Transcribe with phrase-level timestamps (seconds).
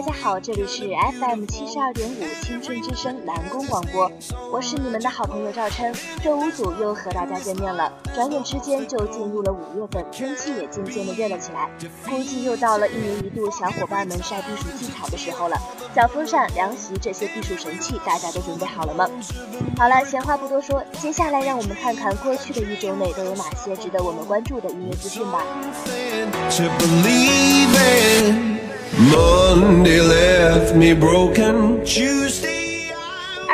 [0.00, 0.88] 大家好，这里是
[1.20, 4.10] FM 七十二点五青春之声南宫广播，
[4.50, 5.94] 我是你们的好朋友赵琛。
[6.24, 11.68] 这五组又和大家见面了，转眼之间就进入了五月份，天气也渐渐的热了起来，
[12.08, 15.58] 估计又到了一年一度小伙伴们晒避暑技巧的时候了。
[15.94, 19.06] 小风扇、凉席这些避暑神器，大家都准备好了吗？
[19.76, 25.44] 好了，闲话不多说，接下来让我们看看过去的一周内都有哪些值得我们关注的音乐资讯吧。
[28.92, 29.54] 二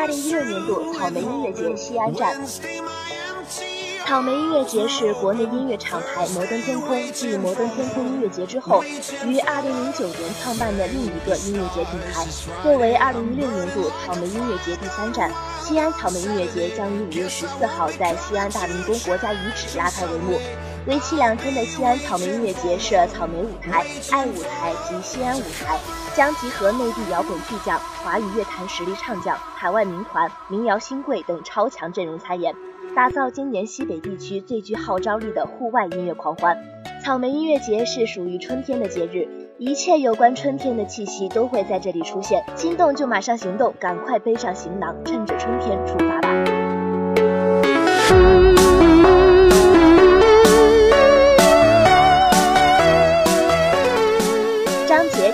[0.06, 2.34] 零一六年度草莓音乐节西安站。
[4.06, 8.82] 草莓音乐节是国内音乐厂牌摩登天空继摩登天空音乐节之后，
[9.26, 12.24] 于二零零九年创办的另一个音乐节品牌。
[12.62, 15.30] 作为二零一六年度草莓音乐节第三站，
[15.62, 20.40] 西安草莓音乐节将于五月十四号在西安大明宫国家遗址拉开帷幕。
[20.86, 25.76] 为期两天的西安草莓音乐节设草莓舞台、爱舞台及西安舞台，
[26.14, 32.54] 将集合内地摇滚巨匠、华语乐坛实力唱将、海外民团、民谣新贵等超强阵容参演。
[32.94, 36.56] 打造今年西北地区最具号召力的户外音乐狂欢。
[37.04, 39.26] 草莓音乐节是属于春天的节日，
[39.58, 42.44] 一切有关春天的气息都会在这里出现。
[42.54, 46.28] 心动就马上行动，赶快背上行囊，趁着春天出发吧！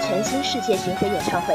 [0.02, 1.54] 全新世界巡回演唱会。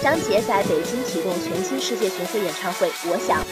[0.00, 3.44] 张杰在北京启动全新世界巡回演唱会，我想。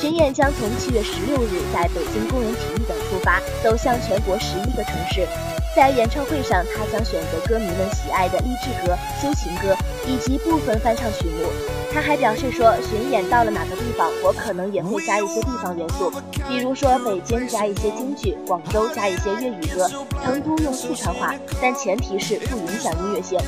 [0.00, 5.26] 巡演将从七月十六日在北京工人体育馆出发，走向全国十一个城市。
[5.74, 9.74] 在演唱会上，他将选择歌迷们喜爱的励志歌、抒情歌
[10.06, 11.48] 以及部分翻唱曲目。
[11.92, 16.12] 他还表示说，巡演到了哪个地方，我可能也会加一些地方元素，
[16.46, 19.88] 比如说北京加一些京剧，广州加一些粤语歌，
[20.22, 23.38] 成都用四川话，但前提是不影响音乐性。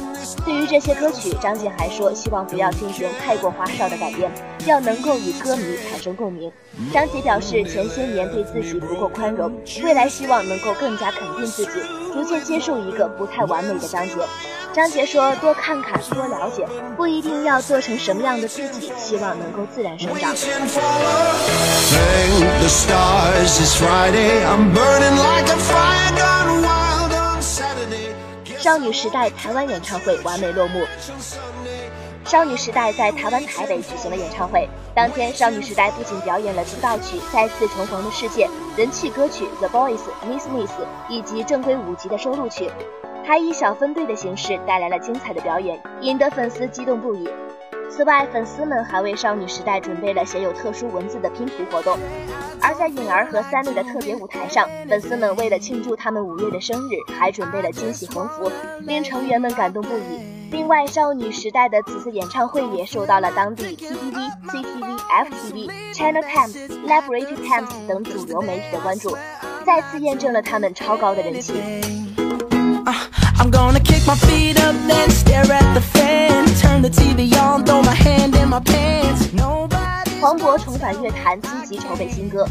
[0.45, 4.31] 对于这些歌曲，张杰还说，希望不要进行太过花哨的改编，
[4.67, 6.51] 要能够与歌迷产生共鸣。
[6.93, 9.53] 张杰表示，前些年对自己不够宽容，
[9.83, 11.73] 未来希望能够更加肯定自己。
[12.13, 14.15] 逐渐接受一个不太完美的张杰。
[14.73, 16.65] 张杰说：“多看看，多了解，
[16.97, 20.37] 不一定要做成什么样的自己，希望能够自然生长。”
[28.59, 30.85] 少女时代台湾演唱会完美落幕。
[32.27, 34.69] 少女时代在台湾台北举行了演唱会。
[34.95, 38.47] 当天，少女时代不仅表演了出道曲《再次重逢的世界》、
[38.77, 39.97] 人气歌曲《The Boys》、
[40.29, 40.71] Miss Miss，
[41.09, 42.71] 以及正规五辑的收录曲，
[43.27, 47.29] 还以小分队的形式带来了精彩的表演，引得粉丝激动不已。
[47.91, 51.99] 此外，粉丝们还为少女时代准备了写有特殊文字的拼图活动。
[52.63, 60.21] 而在颖儿和三妹的特别舞台上，粉丝们为了庆祝他们五月的生日，还准备了惊喜横幅，令成员们感动不已。
[60.51, 63.95] 另外，少女时代的此次演唱会也受到了当地 T V、
[64.51, 69.17] C T V、F T V、China Times、Liberty Times 等主流媒体的关注，
[69.67, 71.55] 再次验证了他们超高的人气。
[80.31, 82.47] 黄渤重返乐坛，积极筹备新歌。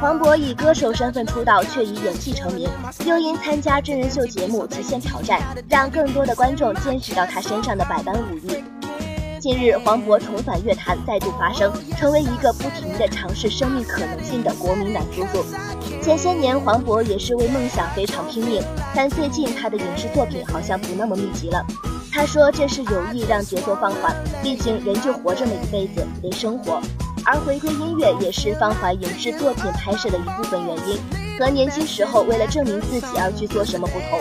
[0.00, 2.70] 黄渤以歌手身份出道，却以演技成名，
[3.04, 8.62] 又因参加真人秀节目《极限挑战》，让更多的观众见识到他身上的百般武艺。
[9.40, 15.44] 近日，黄渤重返乐坛，再度发声，成为一个不停的尝试生命可能性的国民男叔叔。
[16.00, 18.62] 前些年，黄渤也是为梦想非常拼命，
[18.94, 21.66] 但最近他的影视作品好像不那么密集了。
[22.18, 24.12] 他说这是有意让节奏放缓，
[24.42, 26.80] 毕竟人就活这么一辈子，得生活。
[27.24, 30.98] 而回归音乐也是放缓影视作品拍摄的一部分原因，
[31.38, 34.18] 和年轻时候为了证明自己而去做什么不同。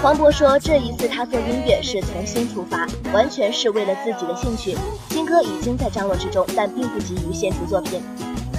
[0.00, 4.78] 黄渤说，这一次他做音乐是从心出发，完全是为了自己的兴趣。
[5.10, 8.00] 新歌已经在张罗之中，但并不急于献出作品。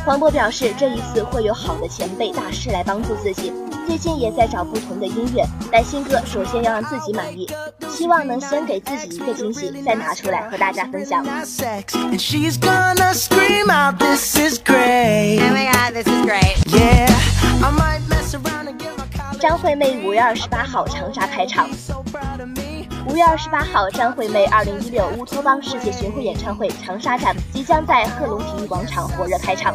[0.05, 3.53] 黄渤表示，这一次会有好的前辈大师来帮助自己。
[3.87, 7.47] 最近也在找不同的音乐，但新歌首先要让自己满意，
[7.89, 11.25] 希望能先给自己一个惊喜，再拿出来和大家分享。
[19.39, 21.69] 张惠妹五月二十八号长沙开场。
[23.07, 29.73] 五月二十八号，张惠妹二零一六乌托邦世界巡回演唱会长沙站即将在贺龙体育广场火热开场。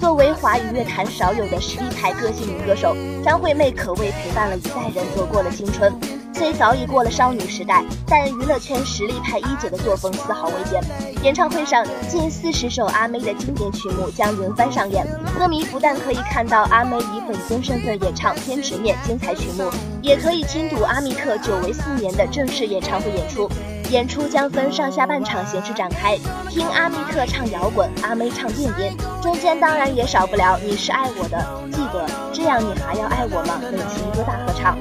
[0.00, 5.92] 作为华语乐坛少有的实力派个性女歌手，张惠妹可谓陪伴了一代人走过了青春。
[6.32, 10.82] 虽早已过了少女时代，但娱乐圈实力派一姐的作风丝毫未变。
[11.22, 15.06] 演唱会上，近四十首阿妹的经典曲目将轮番上演，
[15.38, 19.70] 歌迷不但可以看到阿妹以粉丝身份演唱《偏执面》精彩曲目，
[20.00, 23.46] 也可以听睹阿密特久违四年的正式演唱会演出。
[23.90, 26.16] 演出将分上下半场形式展开，
[26.48, 31.36] 听阿密特唱摇滚，阿妹唱电音，中间当然也少不了《你是爱我的》，
[31.74, 33.60] 记得这样你还要爱我吗？
[33.60, 34.78] 等情歌大合唱。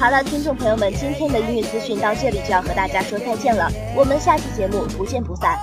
[0.00, 5.58] 好了，听众朋友们，今天的音乐资讯到这里就要和大家说再见了，我们下期节目不见不散。